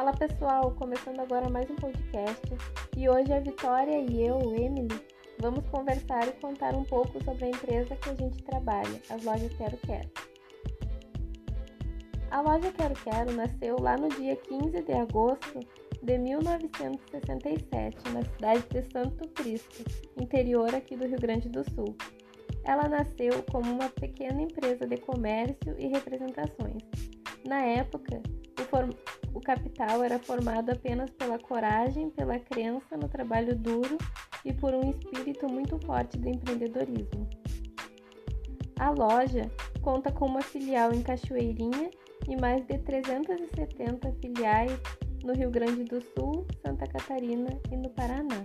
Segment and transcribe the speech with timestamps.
[0.00, 2.46] Fala pessoal, começando agora mais um podcast
[2.96, 4.98] e hoje a Vitória e eu, Emily,
[5.38, 9.52] vamos conversar e contar um pouco sobre a empresa que a gente trabalha, as lojas
[9.58, 10.08] Quero Quero.
[12.30, 15.60] A loja Quero Quero nasceu lá no dia 15 de agosto
[16.02, 19.84] de 1967, na cidade de Santo Cristo,
[20.18, 21.94] interior aqui do Rio Grande do Sul.
[22.64, 26.82] Ela nasceu como uma pequena empresa de comércio e representações.
[27.44, 28.22] Na época,
[28.58, 29.19] o.
[29.40, 33.96] o capital era formado apenas pela coragem, pela crença no trabalho duro
[34.44, 37.26] e por um espírito muito forte de empreendedorismo.
[38.78, 41.90] A loja conta com uma filial em Cachoeirinha
[42.28, 44.78] e mais de 370 filiais
[45.24, 48.44] no Rio Grande do Sul, Santa Catarina e no Paraná.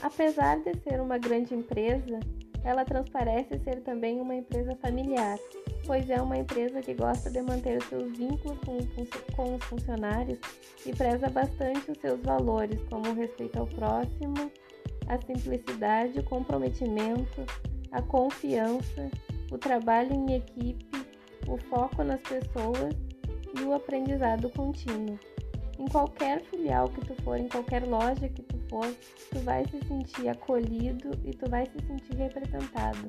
[0.00, 2.20] Apesar de ser uma grande empresa,
[2.62, 5.38] ela transparece ser também uma empresa familiar,
[5.88, 8.76] pois é uma empresa que gosta de manter seus vínculos com,
[9.34, 10.38] com os funcionários
[10.84, 14.52] e preza bastante os seus valores, como o respeito ao próximo,
[15.08, 17.42] a simplicidade, o comprometimento,
[17.90, 19.10] a confiança,
[19.50, 21.06] o trabalho em equipe,
[21.48, 22.94] o foco nas pessoas
[23.58, 25.18] e o aprendizado contínuo.
[25.78, 28.94] Em qualquer filial que tu for, em qualquer loja que tu for,
[29.30, 33.08] tu vai se sentir acolhido e tu vai se sentir representado.